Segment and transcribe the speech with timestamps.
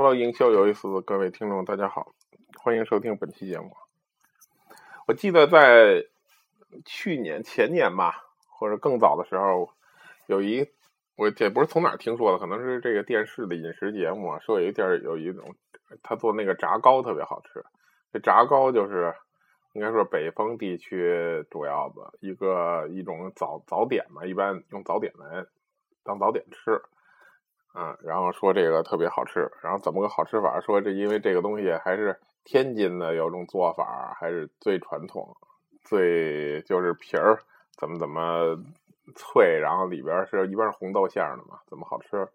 [0.00, 2.12] Hello，营销有意思各位听众，大家好，
[2.62, 3.76] 欢迎收听本期节目。
[5.08, 6.04] 我记得在
[6.84, 8.14] 去年、前年吧，
[8.46, 9.70] 或者更早的时候，
[10.28, 10.68] 有一
[11.16, 15.56] 我这不是从哪儿听说的，可能是这个电视的饮食节目，说有一地儿有一种
[16.04, 17.64] 他做那个炸糕特别好吃。
[18.12, 19.12] 这炸糕就是
[19.72, 25.44] 应该说北方地区主要的一个一种早早点嘛，一般用早点来
[26.04, 26.80] 当早点吃。
[27.74, 30.58] 嗯，然后说这个特别好吃，然后怎么个好吃法？
[30.60, 35.36] 说这因为这个东西还是天津的有种做法，还是最传统，
[35.84, 37.38] 最就是皮儿
[37.78, 38.56] 怎么怎么
[39.14, 42.26] 脆，然后里边是一般是红豆馅的嘛，怎么好吃？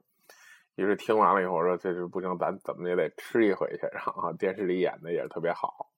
[0.75, 3.87] 于是听完了以后说这是不行，咱怎么也得吃一回去。
[3.91, 5.89] 然后电视里演的也是特别好，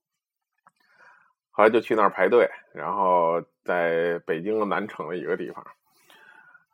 [1.52, 5.64] 后来就去那儿排队，然后在北京的南城的一个地方。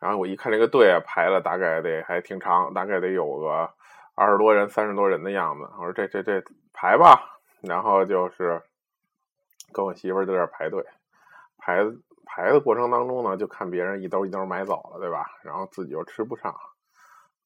[0.02, 3.70] 然后我一看这个队啊，排了大概得还挺长，大概得有个
[4.16, 5.70] 二十多人、三十多人的样子。
[5.78, 8.60] 我说这这这排吧，然后就是
[9.72, 10.84] 跟我媳妇在这排队，
[11.60, 11.86] 排
[12.26, 15.24] 排的过程当中呢，就看别人一兜一兜买走了，对吧？
[15.44, 16.56] 然后自己又吃不上，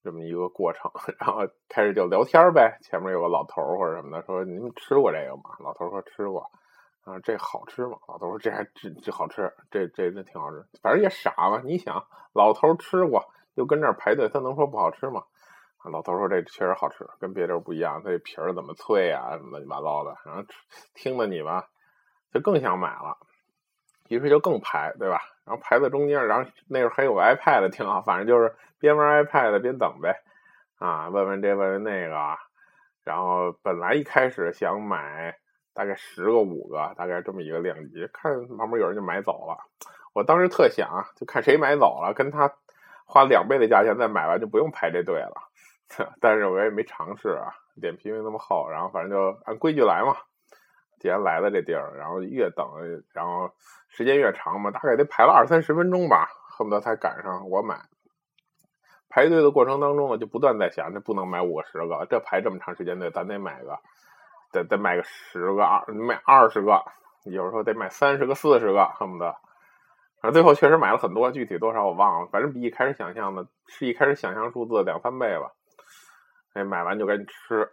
[0.01, 0.89] 这么一个过程。
[1.19, 6.49] 然后开始就聊天呗，前面有个老头或者什么的说：“您吃过这个吗？”老头说：“吃过。”
[7.05, 7.97] 啊，这好吃吗？
[8.07, 10.65] 老头说这还这这好吃，这这这挺好吃。
[10.81, 12.03] 反正也傻嘛，你想，
[12.33, 15.21] 老头吃过，又跟这儿排队，他能说不好吃吗？
[15.83, 20.17] 老头说这确实好吃，跟别地不一样，它这皮儿怎么脆啊，乱七八糟的。
[20.25, 20.41] 然后
[20.95, 21.67] 听了你吧，
[22.33, 23.17] 就更想买了，
[24.09, 25.21] 于是就更排，对吧？
[25.45, 30.23] 然后排在中间，然后那时候还有个 iPad 挺好，反正就是边玩 iPad 边等呗，
[30.79, 32.35] 啊，问问这问问那个，
[33.03, 35.37] 然后本来一开始想买。
[35.75, 39.57] 大概十个五个，大概这么一个量级，看旁边有人就买走了。
[40.13, 42.51] 我当时特想，就看谁买走了，跟他
[43.05, 45.35] 花两倍的价钱再买完，就不用排这队了。
[46.21, 48.67] 但是我也没尝试啊，脸皮没那么厚。
[48.71, 50.15] 然后反正就按规矩来嘛。
[50.97, 52.65] 既然来了这地儿，然后越等，
[53.13, 53.51] 然后
[53.89, 57.81] 时间越长嘛，大概得排了二三十分钟吧，恨不得才赶上我买。
[59.09, 63.77] 排队的过程当中呢，就不断在想，这不能买五个十个，这排这么长时间队，咱得买个。
[64.55, 66.81] 得得买个十个二，买二十个，
[67.25, 69.35] 有时候得买三十个四十个，恨不得。
[70.21, 75.51] 反正最后确实买了很多，具体多少我忘了，反正比一开始想象的，是一开始想象数字两三倍吧。
[76.53, 77.69] 哎，买完就赶紧吃，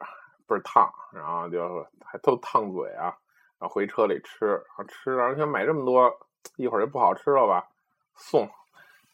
[0.48, 3.14] 倍儿烫，然后就还都烫嘴啊。
[3.58, 6.12] 然后回车里吃，然后吃，然后想买这么多，
[6.56, 7.68] 一会儿就不好吃了吧？
[8.16, 8.50] 送，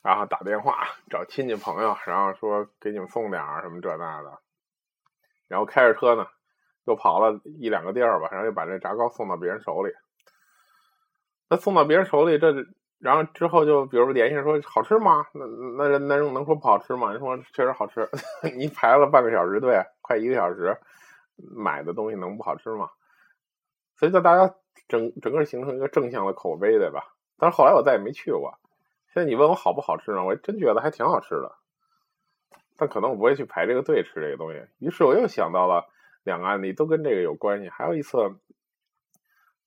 [0.02, 4.38] 然后打电话找亲戚朋友，然后说给你们送点什么这那的。
[5.48, 6.26] 然后开着车呢。
[6.88, 9.92] 又跑了一两个地儿吧，然后又把这炸糕送到别人手里。
[11.50, 12.52] 那送到别人手里，这
[12.98, 15.26] 然后之后就比如联系说好吃吗？
[15.34, 17.10] 那那人那人能说不好吃吗？
[17.12, 18.08] 人说确实好吃。
[18.56, 20.78] 你排了半个小时队，快一个小时，
[21.54, 22.88] 买的东西能不好吃吗？
[23.96, 24.54] 所以在大家
[24.88, 27.14] 整整个形成一个正向的口碑，对吧？
[27.38, 28.58] 但是后来我再也没去过。
[29.12, 30.24] 现在你问我好不好吃呢？
[30.24, 31.52] 我真觉得还挺好吃的。
[32.76, 34.64] 但可能我不会去排这个队吃这个东西。
[34.78, 35.86] 于是我又想到了。
[36.22, 37.68] 两个案例都跟这个有关系。
[37.68, 38.18] 还有一次，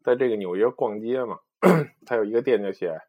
[0.04, 1.40] 在这个纽约逛街嘛，
[2.06, 3.00] 他有一个店就写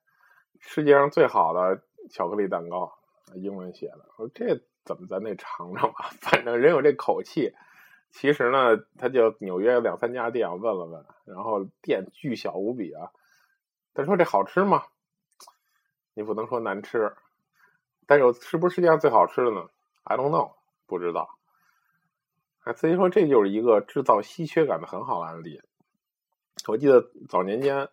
[0.61, 2.93] 世界上最好的巧克力蛋糕，
[3.35, 4.07] 英文写的。
[4.17, 6.11] 我说这怎么咱得尝尝吧？
[6.21, 7.55] 反正人有这口气。
[8.11, 13.11] 其实呢，他就纽约有两三家店，我问了问，然后店巨小无比啊。
[13.95, 14.85] 他说这好吃吗？
[16.13, 17.17] 你不能说难吃，
[18.07, 19.67] 但是是不是世界上最好吃的呢
[20.05, 20.53] ？I don't know，
[20.87, 21.39] 不知道。
[22.65, 25.61] 啊，所以说这就是一个制造稀缺感的很好的案例。
[26.69, 27.89] 我记得早年间，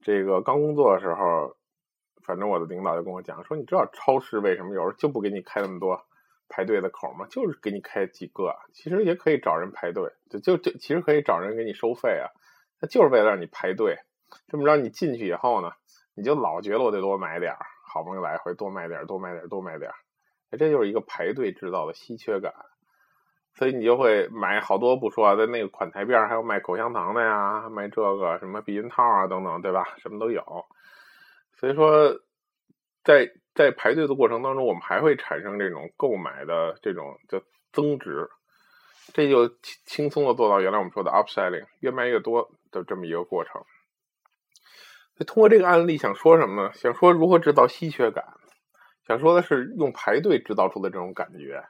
[0.00, 1.56] 这个刚工作的时候，
[2.22, 6.04] 反正我的领导就跟我讲说：“你知道超市为什么有时候就不给你开那么多
[6.48, 7.26] 排队的口吗？
[7.30, 12.28] 就是给你开几个，其实也可以找人排队，就就就其实可以找人给你收费啊。
[12.80, 13.96] 那就是为了让你排队，
[14.48, 15.70] 这么着你进去以后呢，
[16.14, 19.94] 你就老觉得我得多买点儿，好不容易来回多买点儿，多买点儿，多买点儿。
[20.58, 22.52] 这就是一个排队制造的稀缺感。”
[23.54, 29.84] 所以你就会买好多不说，在那个款台边上还有卖口香糖的呀，卖这个什么避孕套啊等等，对吧？
[29.98, 30.42] 什么都有。
[31.58, 32.18] 所以说，
[33.04, 37.40] 在在排队的过程当中，我们还会产生这种购买的这种叫
[37.72, 38.30] 增值，
[39.12, 39.48] 这就
[39.84, 43.62] 轻松的做到原来我们说的 upselling，越卖越多的这么一个过程。
[45.26, 46.72] 通过这个案例想说什么呢？
[46.72, 48.24] 想说如何制造稀缺感，
[49.06, 51.62] 想说的是用排队制造出的这种感觉。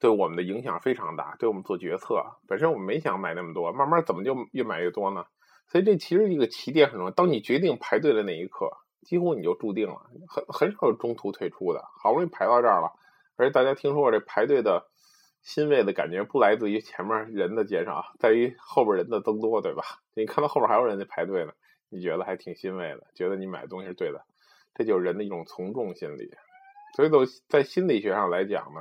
[0.00, 5.26] 对我们的影响非常大，对我们做决策，本身我们没想买那么多，慢慢怎么就越买越多呢？
[5.66, 7.10] 所以这其实一个起点很重要。
[7.10, 8.70] 当你决定排队的那一刻，
[9.02, 11.84] 几乎你就注定了，很很少有中途退出的。
[12.00, 12.92] 好不容易排到这儿了，
[13.36, 14.88] 而且大家听说过这排队的
[15.42, 19.82] 欣慰的感觉不来自于前面人的减少，在于后边人的增多，对吧？
[20.14, 21.52] 你看到后边还有人在排队呢，
[21.90, 24.24] 你觉得还挺欣慰的，觉得你买的东西是对的，
[24.74, 26.30] 这就是人的一种从众心理。
[26.96, 28.80] 所以，都在心理学上来讲呢，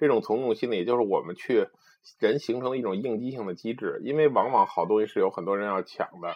[0.00, 1.68] 这种从众心理就是我们去
[2.18, 6.34] 人形成的一种应激性的机制，因为往往好东西是有很多人要抢的，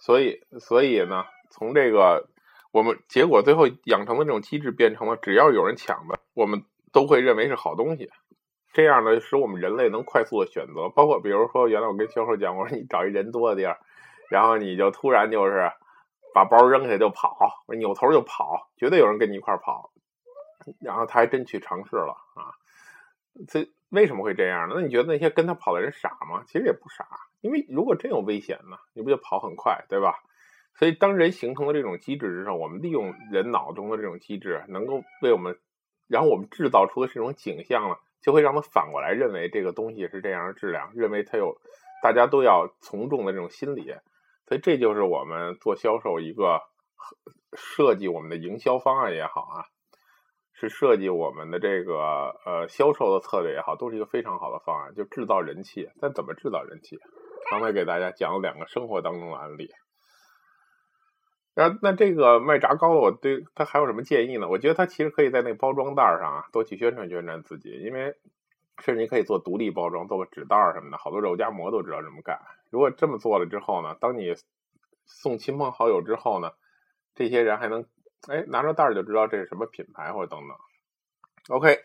[0.00, 2.28] 所以，所以呢，从这个
[2.70, 6.62] 我们结果最后养成的这种机制变成了，只要有人抢的，我们
[6.92, 8.08] 都会认为是好东西。
[8.72, 13.80] 这样呢，使我们人类能快速的选择，包括比如说，原来我跟销售讲，我说你找一人多的地儿，
[14.28, 15.72] 然后你就突然就是
[16.32, 17.36] 把包扔下就跑，
[17.76, 19.90] 扭头就跑，绝对有人跟你一块跑。
[20.78, 22.52] 然后他还真去尝试了啊！
[23.48, 24.74] 这为什么会这样呢？
[24.76, 26.44] 那你觉得那些跟他跑的人傻吗？
[26.46, 27.06] 其实也不傻，
[27.40, 30.14] 因为如果真有危险呢，你不就跑很快，对吧？
[30.74, 35.58] 所以当人形成了这种机制之后，我们利用人脑中的这种机制，能够为我们，
[36.08, 37.96] 然后我们制造出的这种景象呢？
[38.22, 41.56] 就会让他反过来认为这个东西是这样的质量，认为它有
[42.02, 43.94] 大家都要从众的这种心理，
[44.46, 46.60] 所以这就是我们做销售一个
[47.54, 49.64] 设计我们的营销方案也好啊，
[50.60, 55.88] 是设计我们的这个呃销售的策略也好，都是一个非常好的方案，就制造人气。
[56.02, 56.98] 但怎么制造人气？
[57.50, 59.70] 刚才给大家讲了两个生活当中的案例。
[61.54, 64.48] 那那这个卖炸糕的，我对他还有什么建议呢？
[64.48, 68.14] 我觉得他其实可以在那个包装袋上啊，多去宣传宣传自己，因为
[68.84, 70.98] 甚至你可以做独立包装，做个纸袋什么的。
[70.98, 72.38] 好多肉夹馍都知道这么干。
[72.70, 74.34] 如果这么做了之后呢，当你
[75.06, 76.50] 送亲朋好友之后呢，
[77.14, 77.86] 这些人还能
[78.28, 80.56] 哎拿着袋就知道这是什么品牌或者等等。
[81.48, 81.80] OK，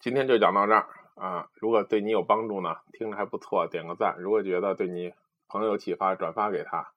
[0.00, 1.48] 今天就讲到这儿啊。
[1.54, 4.16] 如果对你有帮助呢，听着还不错，点个赞。
[4.18, 5.12] 如果觉得对你
[5.48, 6.88] 朋友启发，转发给他。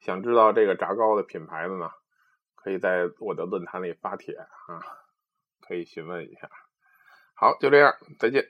[0.00, 1.90] 想知道这个炸糕的品牌的呢，
[2.54, 4.80] 可以在我的论坛里发帖啊，
[5.60, 6.48] 可以询问一下。
[7.34, 8.46] 好，就这样，再见。